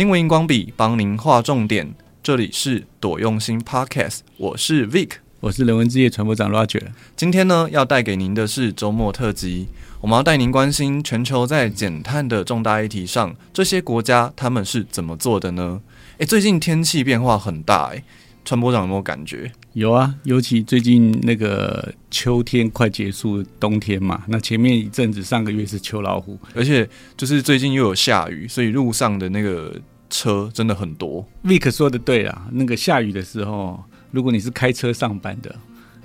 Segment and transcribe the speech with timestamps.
[0.00, 6.80] 新闻荧光笔帮您划重点，这里是朵用心 Podcast，我是 Vic，我是人文之夜传播长 Roger。
[7.14, 9.68] 今天呢，要带给您的是周末特辑，
[10.00, 15.82] 我们要带您关心全球在减碳的重大议题上，这些国家他们是怎么做的呢？
[16.16, 18.02] 诶，最近天气变化很大，诶，
[18.42, 19.52] 传播长有没有感觉？
[19.74, 29.72] 有啊，尤其最近那个秋天快结束，冬天嘛，那前面一阵子上个月是秋老虎，而且就是最近又有下雨，所以路上的那个
[30.20, 31.26] 车真的很多。
[31.44, 35.54] Vic 说的对啊，那个下雨的时候，如果你是开车上班的，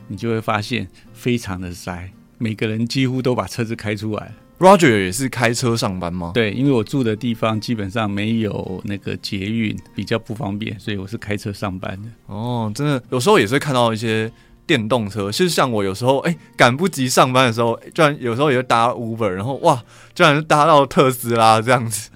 [0.08, 4.32] 你就会发现非常的塞，每个人几乎都把车子开出来。
[4.58, 6.32] Roger 也是开车上班吗？
[6.34, 12.08] 对，因为我住的地方基本上没有那个捷运，比较不方便，所以我是开车上班的。
[12.28, 14.32] 哦，真的，有时候也是会看到一些
[14.66, 22.10] 电动车，其实像我有时候哎赶不及上班的时候，居然有时候也会搭 Uber，然后哇，居然搭到特斯拉这样子，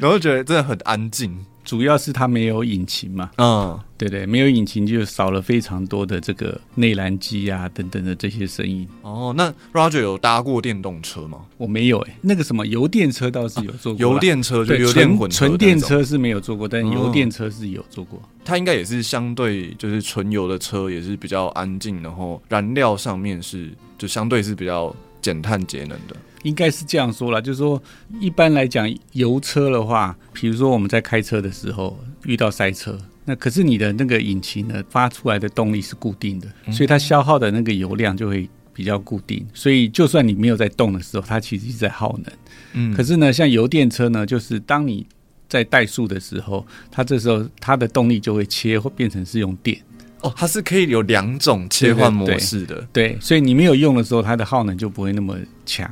[0.00, 1.36] 然后觉得真的很安静。
[1.64, 8.86] 主要是它没有引擎嘛，嗯，对对，没有引擎就少了非常多的这个内燃机啊等等的这些声音。
[9.02, 11.42] 哦，那 Roger 有搭过电动车吗？
[11.56, 18.20] 我没有哎、欸，那个什么油电车倒是有坐过，油电车就油电纯混合纯电车是没有坐过，但油电车是有坐过。
[18.44, 26.14] 它应该也是相对就是纯油的车，也是比较安静，然后燃料上面是就相对是比较减碳节能的。
[26.42, 27.80] 应该是这样说啦，就是说，
[28.20, 42.32] 一般来讲，油车的话，比如说我们在开车的时候遇到塞车，那可是你的那个引擎呢，发出来的动力是固定的，所以它消耗的那个油量就会比较固定，所以就算你没有在动的时候，它其实是在耗能。
[42.72, 45.06] 嗯，可是呢，像油电车呢，就是当你
[45.48, 49.80] 在怠速的时候，它这时候它的动力就会切或变成是用电。
[50.22, 52.76] 哦，它是可以有两种切换模式的。
[52.92, 55.90] 对，对，对，所以你没有用的时候，它的耗能就不会那么强。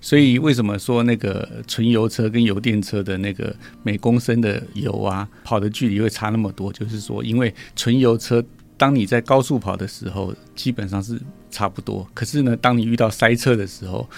[0.00, 6.72] 所以为什么说那个纯油车跟油电车的那个每公升的油啊，跑的距离会差那么多？
[6.72, 8.42] 就是说，因为纯油车
[8.76, 11.20] 当你在高速跑的时候，基本上是
[11.52, 12.04] 差不多。
[12.14, 14.08] 可是呢，当你遇到塞车的时候，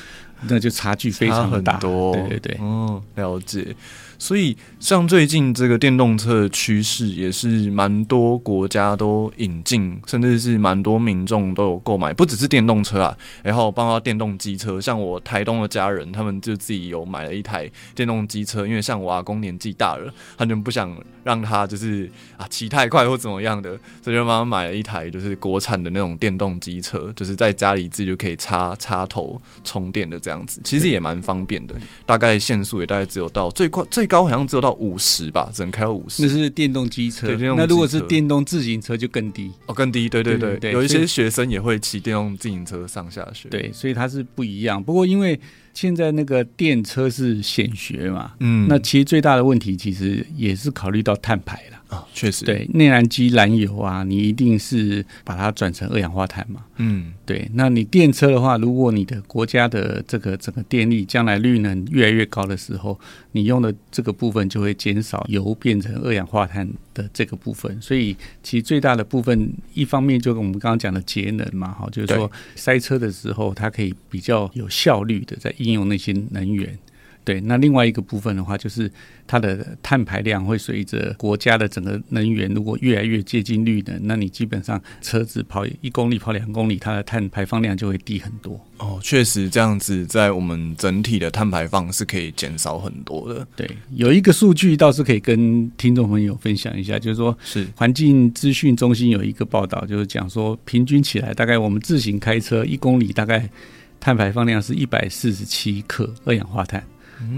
[0.48, 1.76] 那就差距非常大。
[1.78, 3.76] 多，对对对，嗯，了解。
[4.24, 14.80] 所以，像最近这个电动车的趋势，也是蛮多国家都引进，甚至是蛮多民众都有购买，不只是电动车啊，然后包括电动机车。
[14.80, 31.74] 像我台东的家人，他们就自己有买了一台电动机车，因为像我阿公年纪大了，他就不想让他就是啊骑太快或怎么样的，所以就帮他买了一台就是国产的那种电动机车，就是在家里自己就可以插插头充电的这样子，其实也蛮方便的。
[32.06, 34.04] 大概限速也大概只有到最快最。
[34.13, 36.22] 最高好像只有到五十吧，只能开到五十。
[36.22, 37.26] 那是电动机车，
[37.56, 40.08] 那如果是电动自行车就更低哦，更低。
[40.08, 43.48] 对对对，对对对，有一些学生也会骑电动自行车上下学。
[43.48, 44.80] 对，所以它是不一样。
[44.80, 45.40] 不过因为
[45.74, 51.74] 现在那个电车是显学嘛，嗯，那其实最大的问题其实也是考虑到碳排了。
[51.88, 56.64] 啊，确实，对，内燃机燃油啊，你一定是把它转成二氧化碳嘛。
[56.76, 57.48] 嗯，对。
[57.54, 62.98] 那你电车的话，如果你的国家的这个整个电力将来绿能越来越高的时候，
[63.32, 67.78] 你用的这个部分就会减少油变成二氧化碳的这个部分。
[67.82, 76.78] 所以，其实最大的部分，一方面就跟我们刚刚讲的节能嘛，哈，就是说塞车的时候，它可以比较有效率的在应用那些能源。
[77.24, 78.90] 对，那另外一个部分的话，就是
[79.26, 88.60] 它的碳排量会随着国家的整个能源如果越来越接近绿能，那你基本上车子跑一公里、跑两公里，它的碳排放量就会低很多。
[88.76, 93.46] 哦，确实这样子，在我们整体的碳排放是可以减少很多的。
[93.56, 103.48] 对，有一个数据倒是可以跟听众朋友分享一下，就是说，是环境资讯中心有一个报道，就是讲说，平均起来，大概我们自行开车一公里，大概
[103.98, 106.84] 碳排放量是一百四十七克二氧化碳。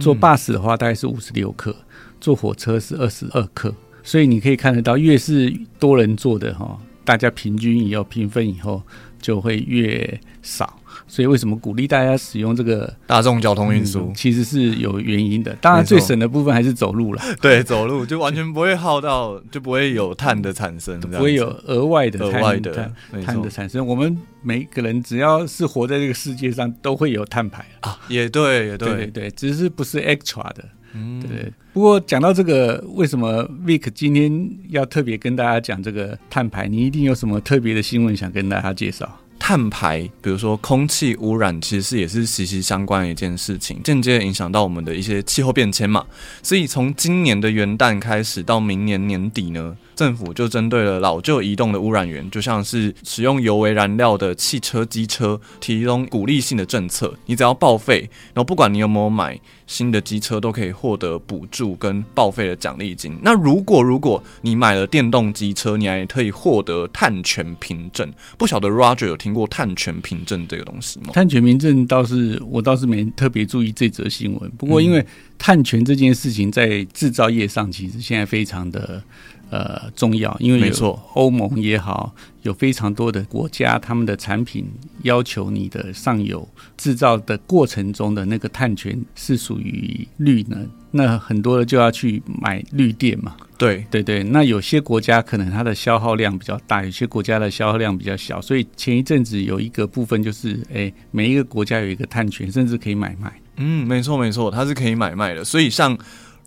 [0.01, 1.75] 坐 bus 的话大概是五十六克，
[2.21, 8.83] 坐火车是二十二克，所以你可以看得到，越是多人坐的哈，大家平均以后平分以后
[9.27, 10.79] 就会越少。
[11.09, 14.01] 所以为什么鼓励大家使用这个大众交通运输？
[14.01, 15.55] 嗯，其实是有原因的。
[15.61, 17.23] 当然最省的部分还是走路了。
[17.41, 23.85] 对，走路就完全不会耗到，就不会有碳的产生，不会有额外的额外的碳，碳的产生。
[23.87, 27.99] 我们每个人只要是活在这个世界上，都会有碳排啊。
[28.09, 30.65] 也对，也对，对对对，只是不是 extra 的。
[30.97, 36.67] 嗯，对，不过讲到这个，为什么 Vic 今天要特别跟大家讲这个碳排？
[36.67, 39.21] 你一定有什么特别的新闻想跟大家介绍？
[39.39, 46.05] 碳排，比如说空气污染，其实是也是息息相关的一件事情，间接影响到我们的一些气候变迁嘛。
[46.43, 57.13] 所以从今年的元旦开始到明年年底呢，政府就针对了老旧移动的污染源，就像是使用油为燃料的汽车、机车，提供鼓励性的政策。
[57.25, 63.19] 你只要报废，然后不管你有没有买新的机车，都可以获得补助跟报废的奖励金。
[63.23, 68.13] 那如果如果你买了电动机车，你还可以获得碳权凭证。
[68.37, 71.07] 不晓得 Roger 有听过碳权凭证这个东西吗？
[71.15, 74.51] 碳权凭证倒是我倒是没特别注意这则新闻。
[74.59, 75.05] 不过因为
[75.39, 79.03] 碳权这件事情在制造业上其实现在非常的
[79.51, 84.67] 呃重要，因为没错，欧盟也好，有非常多的国家，他们的产品
[85.03, 93.37] 要求你的上游制造的过程中的那个碳权是属于绿能，那很多的就要去买绿电嘛。
[93.59, 103.33] 对对对，那有些国家可能它的消耗量比较大，有些国家的消耗量比较小，所以前一阵子有一个部分就是，哎，每一个国家有一个碳权，甚至可以买卖。
[103.57, 105.43] 嗯，没错没错，它是可以买卖的。
[105.43, 105.97] 所以像，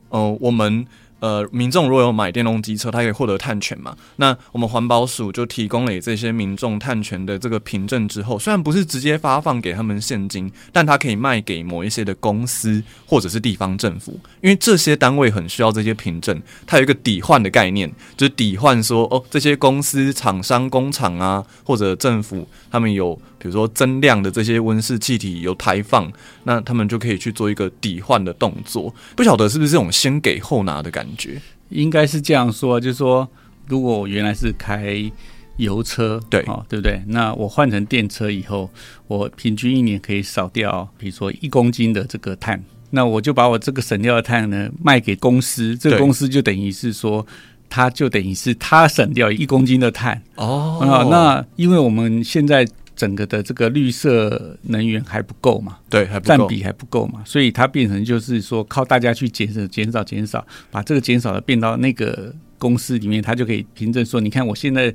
[0.10, 0.86] 呃，我们
[1.20, 3.96] 呃民众如果有买电动机车，它可以获得碳权嘛。
[4.18, 16.42] 那我们环保署就提供了这些民众碳权的这个凭证之后，虽然不是直接发放给他们现金，但它可以卖给某一些的公司或者是地方政府，因为这些单位很需要这些凭证。
[16.66, 23.20] 它有一个抵换的概念，就是抵换说哦，这些公司、厂商、工厂啊，或者政府，他们有。
[23.40, 26.12] 比如说增量的这些温室气体有排放，
[26.44, 28.94] 那他们就可以去做一个抵换的动作。
[29.16, 31.42] 不晓得是不是这种先给后拿的感觉？
[31.70, 33.28] 应该是这样说，就是说，
[33.68, 35.10] 如果我原来是开
[35.58, 37.02] 油车，对，哦，对不对？
[37.08, 38.70] 那我换成电车以后，
[39.08, 47.26] 我平均一年可以少掉，比如说一公斤的这个碳，那我就把我这个省掉的碳呢卖给公司，这个公司就等于是说，
[47.70, 50.80] 它就等于是它省掉一公斤的碳哦。
[50.82, 52.68] 啊，那因为我们现在。
[53.00, 55.78] 整个的这个绿色能源还不够嘛？
[55.90, 57.24] 对，还不够，占比还不够嘛？
[57.26, 64.94] 所以它变成就是说，靠大家去减少、减少、减少，把这个减少的变到那个公司里面，它就可以凭证说，你看我现在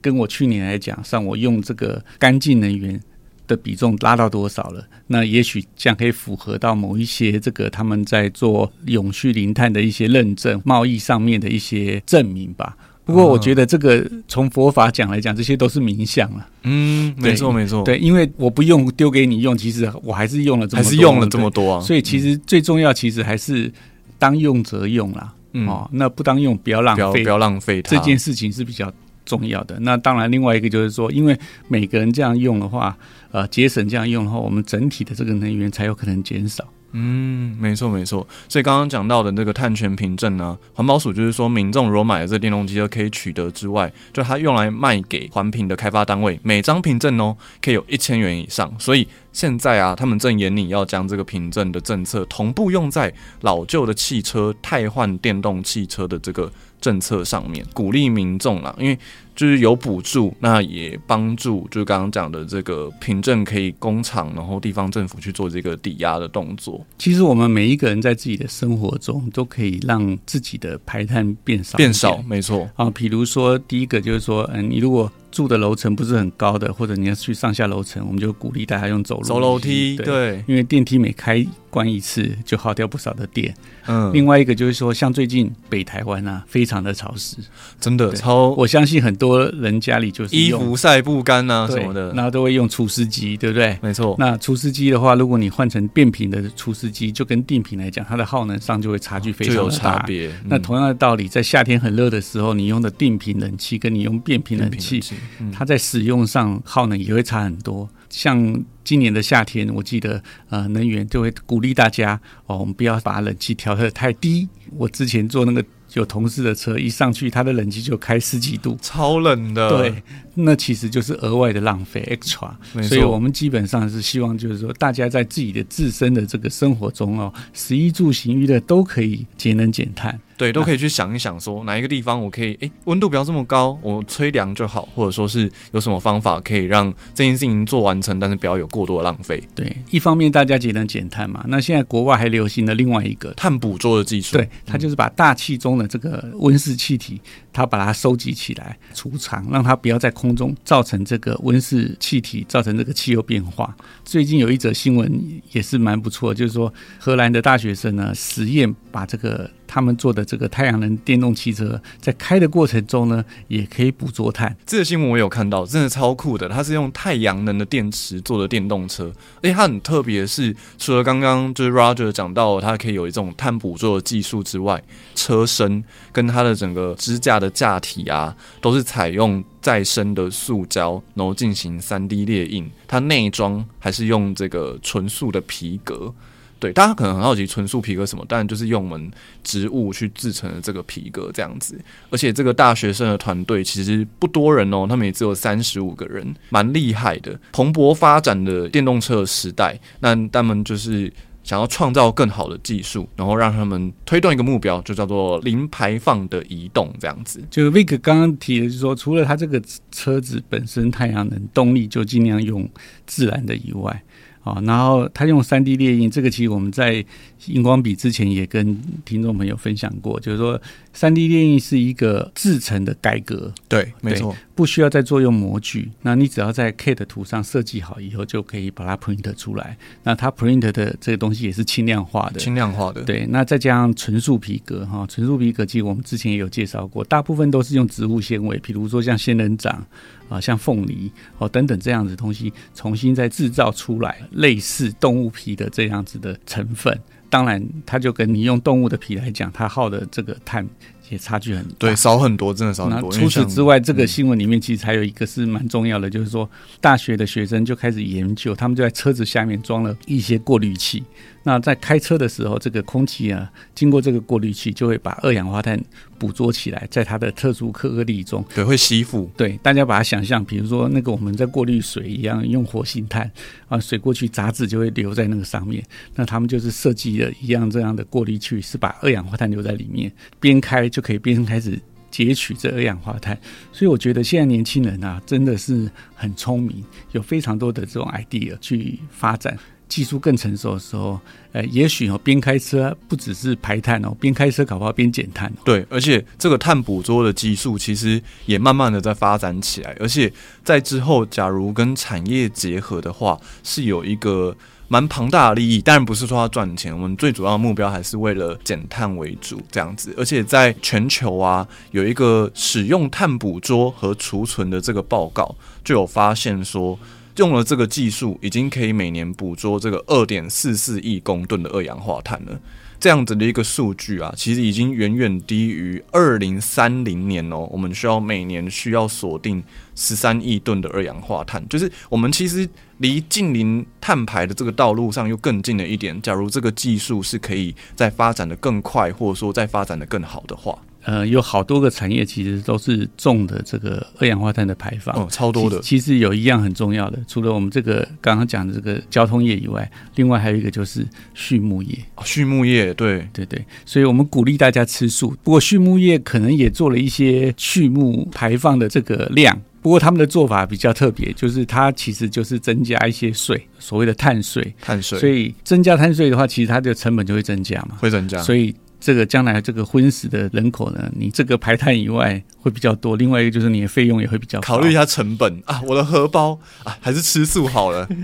[0.00, 2.98] 跟我去年来讲，像我用这个干净能源
[3.46, 4.82] 的比重拉到多少了？
[5.08, 12.74] 那也许这样可以符合到某一些这个他们在做永续零碳的一些认证、贸易上面的一些证明吧。
[13.04, 16.46] 不过我觉得这个从佛法讲来讲，这些都是冥想了。
[16.62, 17.82] 嗯，没错没错。
[17.82, 21.80] 对，因为我不用丢给你用，其实我还是用了这么多，还是用了这么多啊。
[21.80, 23.70] 所以其实最重要，其实还是
[24.18, 25.32] 当用则用啦。
[25.54, 27.96] 嗯、哦，那不当用不要浪费，不要浪费它。
[27.96, 28.90] 这件事情是比较
[29.26, 29.78] 重要的。
[29.80, 31.38] 那当然，另外一个就是说，因为
[31.68, 32.96] 每个人这样用的话，
[33.32, 36.64] 呃，节省这样用的话，我们整体的这个能源才有可能减少。
[36.92, 38.26] 嗯，没错没错。
[38.48, 48.72] 所以刚刚讲到的那个碳权凭证呢，环保署就是说，民众如果买了这电动机就可以取得之外，就它用来卖给环评的开发单位，每张凭证哦可以有一千元以上。
[48.78, 58.98] 所以现在啊，他们正研拟要将这个凭证的政策同步用在老旧的汽车汰换电动汽车的这个政策上面，鼓励民众啦，因为。
[59.34, 66.84] 就是有补助，那也帮助，就是刚刚讲的这个凭证可以工厂，然后地方政府去做这个抵押的动作。
[66.98, 72.90] 其实我们每一个人在自己的生活中都可以让自己的排碳变少，变少，没错啊。
[72.90, 83.52] 比如说，第一个就是说，嗯，你如果住的楼层不是很高的，或者你要去上下楼层，我们就鼓励大家用走路、走楼梯，对，对，因为电梯每开关一次就耗掉不少的电。
[83.86, 87.38] 嗯，另外一个就是说，像最近北台湾啊，非常的潮湿，
[87.80, 88.50] 真的超。
[88.50, 93.78] 我相信很多人家里就是衣服晒不干啊什么的，那都会用除湿机，对不对？
[93.80, 94.14] 没错。
[94.18, 99.64] 那除湿机的话，如果你换成变频的除湿机，就跟定频来讲，它的耗能上就会差距非常的大。
[99.64, 100.28] 有差别。
[100.28, 105.02] 嗯、那同样的道理，在夏天很热的时候，你用的定频冷气跟你用变频冷气，
[105.40, 107.88] 嗯、它在使用上耗能也会差很多。
[108.12, 114.48] 像今年的夏天，我记得呃，能源就会鼓励大家哦，我们不要把冷气调得太低。
[114.76, 115.64] 我之前坐那个。
[115.94, 119.68] 有同事的车一上去，他的冷气就开十几度，超冷的。
[119.68, 120.02] 对，
[120.32, 122.50] 那其实就是额外的浪费，extra。
[122.82, 130.18] 所以我们基本上是希望，就是说，大家在自己的自身的这个生活中哦，食衣住行娱乐都可以节能减碳。
[130.42, 139.40] 对，都可以去想一想，说哪一个地方我可以，诶，温度不要这么高，我吹凉就好，或者说是有什么方法可以让这件事情做完成，但是不要有过多的浪费。
[139.54, 147.20] 对，一方面大家节能减碳嘛，那现在国外还流行的另外一个碳捕捉的技术，对，它就是把大气中的这个温室气体，
[147.52, 153.72] 它把它收集起来储藏，让它不要在空中造成这个温室气体，造成这个气候变化。
[154.04, 160.22] 最近有一则新闻也是蛮不错，就是说荷兰的大学生呢实验把这个他们做的。
[160.24, 164.54] 这个太阳能电动汽车在开的过程中呢，也可以捕捉碳。
[164.66, 166.48] 这个新闻我有看到，真的超酷的。
[166.48, 174.82] 它是用太阳能的电池做的电动车，而且它很特别的是，除了刚刚就是 Roger 讲到它可以有一种碳捕捉的技术之外，
[175.14, 182.70] 车身跟它的整个支架的架体啊，都是采用再生的塑胶，然后进行三 D 列印。
[182.86, 186.14] 它内装还是用这个纯素的皮革。
[186.62, 189.10] 对，大家可能很好奇纯素皮革什么，当然就是用我们
[189.42, 191.76] 植物去制成的这个皮革这样子。
[192.08, 197.36] 而且这个大学生的团队其实不多人哦，他们也只有三十五个人，蛮厉害的。
[197.50, 207.42] 蓬勃发展的电动车时代，那他们就是想要创造更好的技术，然后让他们推动一个目标，就叫做零排放的移动这样子。
[207.50, 212.70] 就 Vic 刚刚提的，就是说除了它这个车子本身太阳能动力就尽量用
[213.04, 214.00] 自然的以外。
[214.42, 217.04] 啊，然后他用三 D 列印，这个其实我们在
[217.46, 220.60] 荧光笔之前也跟听众朋友分享过，就是说
[220.92, 229.76] 三 D 列印是一个制成的改革，对，没错，不需要再作用模具，那你只要在 CAD 图上设计好以后，就可以把它 print 出来。
[230.02, 233.26] 那它 print 的这个东西也是轻量化的，轻量化的，对。
[233.30, 239.84] 那再加上纯素皮革，哈，纯素皮革其实我们之前也有介绍过，大部分都是用植物纤维，比如说像仙人掌。
[240.28, 250.66] 啊，像凤梨哦等等这样子的东西，重新再制造出来类似动物皮的这样子的成分，当然它就跟你用动物的皮来讲，它耗的这个碳
[251.10, 253.10] 也差距很大，对，少很多，真的少很多。
[253.12, 256.48] 除此之外，这个新闻里面其实还有一个是蛮重要的，就是说
[256.80, 261.02] 大学的学生就开始研究，他们就在车子下面装了一些过滤器。
[261.44, 265.76] 那在开车的时候，这个空气啊，经过这个过滤器，就会把二氧化碳
[266.16, 269.28] 捕捉起来，在它的特殊颗粒中，对，会吸附。
[269.36, 273.28] 对，大家把它想象，比如说那个我们在过滤水一样，用活性炭
[273.68, 275.82] 啊，水过去，杂质就会留在那个上面。
[276.14, 281.76] 那他们就是设计了一样这样的过滤器，是把二氧化碳留在里面，边开就可以边开始
[282.08, 283.36] 截取这二氧化碳。
[283.72, 289.58] 所以我觉得现在年轻人啊，真的是很聪明，有非常多的这种 idea 去发展。
[289.88, 291.20] 技术更成熟的时候，
[291.52, 295.52] 呃，也许哦，边开车不只是排碳哦，边开车搞不好边减碳。
[295.66, 300.32] 对，而且这个碳捕捉的技术其实也慢慢的在发展起来，而且
[300.64, 304.56] 在之后，假如跟产业结合的话，是有一个
[304.92, 305.80] 蛮庞大的利益。
[305.80, 310.14] 当然不是说要赚钱，我们最主要的目标还是为了减碳为主这样子。
[310.18, 316.98] 而且在全球啊，有一个使用碳捕捉和储存的这个报告，就有发现说。
[317.36, 322.60] 用了这个技术，已经可以每年捕捉这个二点四四亿公吨的二氧化碳了。
[323.00, 327.66] 这样子的一个数据啊，其实已经远远低于二零三零年哦。
[327.72, 332.68] 我们需要每年需要锁定十三亿吨的二氧化碳，就是我们其实
[333.02, 336.22] 离近零碳排的这个道路上又更近了一点。
[336.22, 340.78] 假如这个技术是可以再发展的更快，或者说再发展的更好的话。
[341.04, 345.80] 呃，有好多个产业其实都是重的这个二氧化碳的排放，哦，超多的。
[345.80, 351.04] 其实有一样很重要的，除了我们这个刚刚讲的这个交通业以外，另外还有一个就是
[351.34, 351.98] 畜牧业。
[352.14, 355.34] 哦，畜牧业，对对对，所以我们鼓励大家吃素。
[355.42, 364.72] 不过畜牧业可能也做了一些畜牧排放的这个量，不过他们的做法比较特别，就是它其实就是增加一些税，所谓的碳税。
[364.80, 365.18] 碳税。
[365.18, 368.40] 所以增加碳税的话，其实它的成本就会增加嘛，会增加。
[368.40, 368.74] 所以。
[369.02, 374.76] 这个将来这个荤食的人口呢，你这个排碳以外会比较多，另外一个就是你的费用也会比较高。
[374.76, 378.08] 考虑一下成本啊，我的荷包啊，还是吃素好了。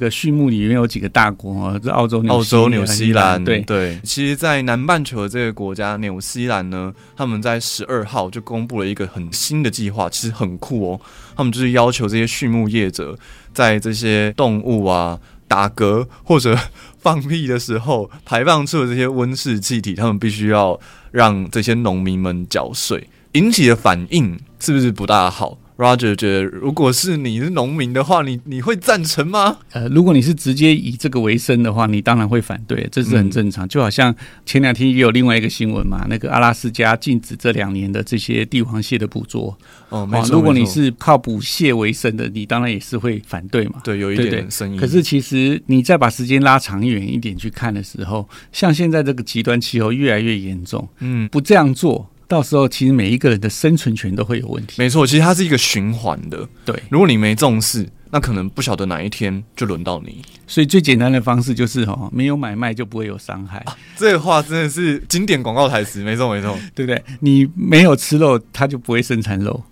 [0.00, 4.00] 这个畜牧里面有几个大国啊，这澳洲、澳洲、纽西兰，对对。
[4.02, 11.00] 其实，在南半球的这个国家纽西兰呢，他们在十二号就公布了一个很新的计划，其实很酷哦。
[11.36, 13.16] 他们就是要求这些畜牧业者，
[13.52, 15.16] 在这些动物啊
[15.52, 16.58] 打嗝或者。
[17.02, 20.78] 放屁的时候排放出的这些温室气体，他们必须要
[21.10, 29.58] 让这些农民们缴税，引起的反应是不是不大好？Roger 觉得，如果是你是农民的话，你你会赞成吗？
[29.72, 33.66] 呃，如果你是直接以这个为生的话，你当然会反对，这是很正常。
[33.66, 34.14] 嗯、就好像
[34.44, 39.56] 前两天也有另外一个新闻嘛，那个阿拉斯加禁止这两年的这些帝王蟹的捕捉。
[39.88, 40.34] 哦，没错。
[40.34, 43.80] 如果你是靠捕蟹为生的，你当然也是会反对嘛。
[43.82, 44.76] 对，有一点点声音。
[44.78, 52.08] 可是其实你再把时间拉长远一点去看的时候，像现在这个极端气候越来越严重，嗯，不这样做。
[52.32, 54.76] 到时候，其实每一个人的生存权都会有问题。
[54.78, 56.48] 没错，其实它是一个循环的。
[56.64, 60.22] 对，如果你没重视，那可能不晓得哪一天就轮到你。
[60.46, 63.58] 所以最简单的方式就是哈，没有买卖就不会有伤害。
[63.66, 67.04] 啊，这个话真的是经典广告台词，没错没错， 对不对？
[67.20, 69.62] 你没有吃肉，它就不会生产肉。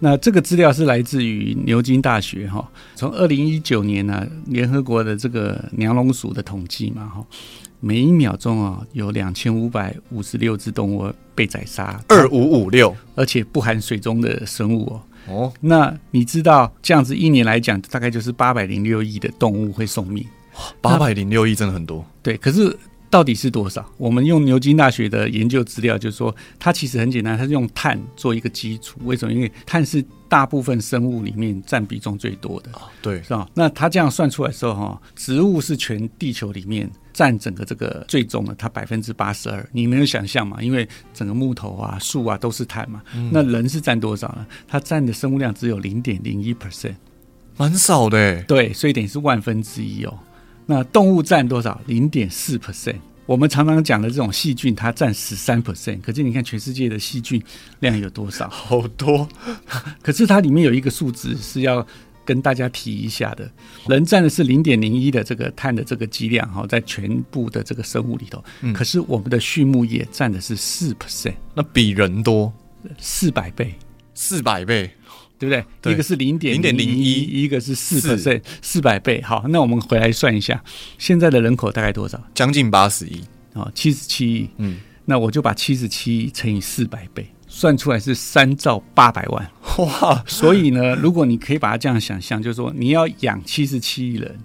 [0.00, 7.24] 那这个资料是来自于牛津大学哈，从二零一九年呢、啊，联合国的这个娘龙署的统计嘛哈，
[7.80, 15.02] 每一秒钟啊有两千五百五十六只动物被宰杀，二五五六，而且不含水中的生物哦。
[15.28, 20.24] 哦，那你知道这样子一年来讲，大概就是八百零六亿的动物会送命，
[20.80, 22.04] 八百零六亿真的很多。
[22.22, 22.76] 对，可是。
[23.12, 23.84] 到底是多少？
[23.96, 29.00] 我们用牛津大学的研究资料，就是说它其实很简单，它是用碳做一个基础。
[29.02, 29.34] 为什么？
[29.34, 32.70] 因为碳是大部分生物里面占比重最多的。
[33.02, 33.48] 对，是吧？
[33.52, 36.88] 那它这样算出来的时候，哈，植物是全地球里面
[37.20, 39.68] 占整个这个最终的，它百分之八十二。
[39.72, 40.56] 你能想象吗？
[40.62, 43.02] 因为整个木头啊、树啊都是碳嘛。
[43.30, 44.46] 那人是占多少呢？
[44.66, 46.94] 它占的生物量只有零点零一 percent，
[47.58, 48.42] 蛮少的。
[48.44, 50.18] 对，所以等于是万分之一哦。
[50.64, 51.78] 那动物占多少？
[51.84, 52.96] 零点四 percent。
[53.26, 56.00] 我们常常讲的这种细菌，它占十三 percent。
[56.00, 57.42] 可是你看全世界的细菌
[57.80, 58.48] 量有多少？
[58.48, 59.28] 好多。
[60.00, 61.86] 可是它里面有一个数字是要
[62.30, 63.50] 跟大家提一下的：
[63.88, 68.44] 人占的是零点零一的这个碳的这个剂量哈，在全部的这个生物里头。
[68.60, 68.72] 嗯。
[68.72, 72.52] 可是我们的畜牧业占的是四 percent，那比人多
[72.98, 73.74] 四百倍，
[74.14, 74.90] 四百倍。
[75.40, 75.64] 对不对？
[75.80, 79.22] 对，一个是零点零点零一，一个是四 percent，四百倍。
[79.22, 80.62] 好，那我们回来算一下，
[80.98, 82.22] 现在的人口大概多少？
[82.34, 84.50] 将近八十亿啊，七十七亿。
[84.58, 89.50] 嗯，那我就把七十七亿乘以四百倍，算出来是三兆八百万。
[89.84, 90.22] 哇！
[90.28, 94.36] 所以呢，如果你可以把它这样想象，就是说你要养七十七亿人，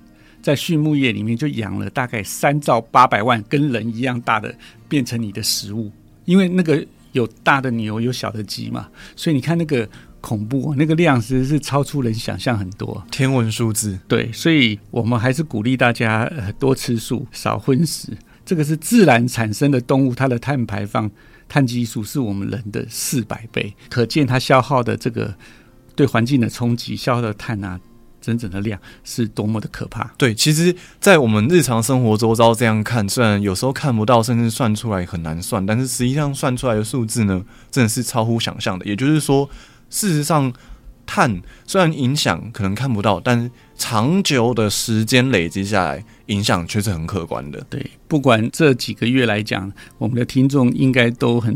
[0.42, 4.54] 在畜牧业里面就养了大概三兆八百万跟人一样大的，
[4.88, 5.92] 变成你的食物。
[6.26, 9.88] 因为那个有大的牛，有小的鸡嘛，所以你看那个。
[10.22, 13.96] 恐怖，那个量其实是超出人想象很多，天文数字。
[14.08, 18.10] 对，所以我们还是鼓励大家呃多吃素，少荤食。
[18.44, 21.08] 这个是自然产生的动物，它的碳排放
[21.48, 25.34] 碳基数是我们人的四百倍，可见它消耗的这个
[25.96, 27.80] 对环境的冲击，消耗的碳啊，
[28.22, 30.12] 整整的量是多么的可怕。
[30.18, 38.86] 对，其实，在我们日常生活周遭这样看，虽然有时候看不到，甚至算出来很难算，但是实际上算出来的数字呢，真的是超乎想象的。
[38.86, 39.50] 也就是说。
[39.88, 40.52] 事实上，
[41.06, 47.60] 碳虽然影响可能看不到，但是长久的时间累积下来，影响却是很可观的。
[47.70, 51.56] 对，不管这几个月来讲，我们的听众应该都很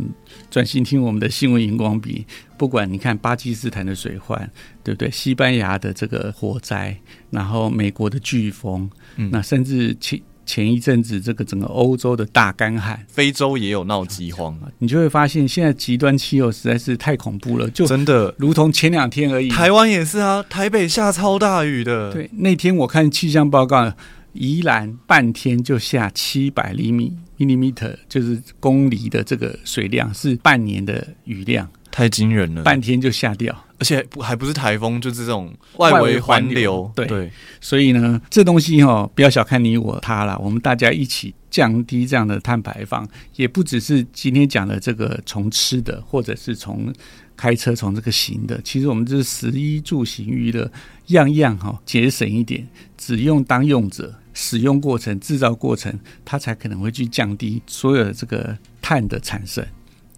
[0.49, 2.25] 专心听我们的新闻荧光笔。
[2.57, 4.49] 不管你看巴基斯坦的水患，
[4.83, 5.09] 对不对？
[5.09, 6.97] 西班牙的这个火灾，
[7.29, 10.21] 然后美国的飓风，嗯，那甚至其。
[10.49, 19.47] 前一阵子，这个整个欧洲的大干旱，非洲也有闹饥荒，你就会发现现在极端气候实在是太恐怖了，就真的如同前两天而已。
[19.49, 22.11] 台湾也是啊，台北下超大雨的。
[22.11, 23.93] 对，那天我看气象报告，
[24.33, 33.55] 宜兰半天就下七百厘米 （millimeter），就是公里的这个水量，是半年的雨量，太惊人了，半天就下掉。
[33.79, 36.91] 而且不还不是台风，就是这种外围环流，流。
[36.95, 40.37] 对，对，所以呢，这东西哈、哦，不要小看你我他了。
[40.39, 46.93] 我们大家一起降低这样的碳排放，也不只是今天讲的这个从吃的，或者是从
[47.37, 48.59] 开车从这个行的。
[48.63, 50.69] 其实我们就是食衣住行娱乐，
[51.07, 59.65] 样样哈、哦、节省一点，只用当用者使用过程、制造过程，它才可能会去降低所有的这个碳的产生。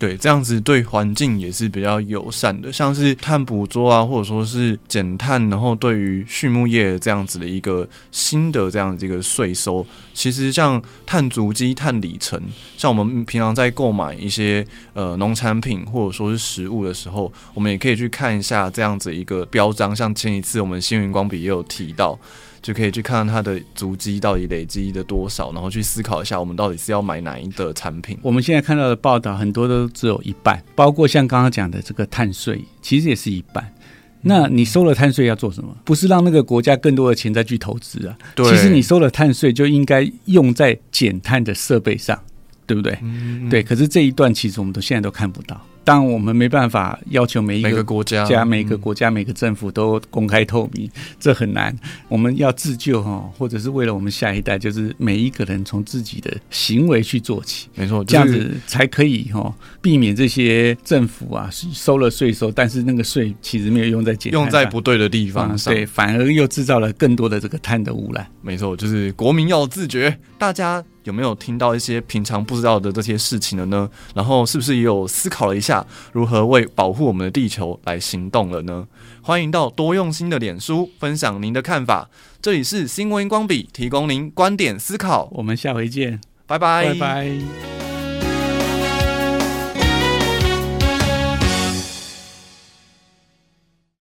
[0.02, 12.42] 对，这样子对环境也是比较友善的，像是碳捕捉啊，或者说是减碳，然后对于畜牧业这样子的一个新的这样子一个税收，其实像碳足迹、碳里程，
[12.78, 22.18] 像我们平常在购买一些呃农产品或者说是食物的时候，我们也可以去看一下这样子一个标章，像前一次我们星云光笔也有提到。
[22.62, 28.16] 就可以去看看它的足迹到底累积的多少，然后去思考一下，我们到底是要买哪一个产品。
[28.22, 33.74] 我们现在看到的报道很多都只有一半，包括像刚刚讲的这个碳税，其实也是一半。
[34.22, 35.76] 那你收了碳税要做什么？
[35.84, 38.18] 不是让那个国家更多的钱再去投资啊？
[38.36, 38.50] 对。
[38.50, 42.20] 其实你收了碳税就应该用在减碳的设备上，
[42.66, 42.98] 对不对？
[43.02, 43.50] 嗯。
[43.50, 43.64] 对。
[43.64, 45.60] 可是这一段其实我们都现在都看不到。
[45.84, 50.90] 当我们没办法要求每一个国家、每个国家、每个政府都公开透明，
[51.20, 51.76] 这很难。
[52.08, 57.68] 我们要自救哈，或者是为了我们下一代，就是每一个人从自己的行为去做起。
[57.76, 68.28] 没错，这样子才可以哈，避免这些政府啊收了税收，但是那个税其实没有用在减，用在不对的地方上，对，反而又制造了更多的这个碳的污染。
[68.42, 70.84] 没错，就是国民要自觉，大家。
[71.04, 73.90] 有没有听到一些平常不知道的这些事情了呢？
[74.14, 78.88] 然后是不是也有思考了一下如何为保护我们的地球来行动了呢？
[79.22, 82.10] 欢迎到多用心的脸书分享您的看法。
[82.42, 85.30] 这里是新闻荧光笔，提供您观点思考。
[85.34, 87.71] 我们下回见，拜拜，拜拜。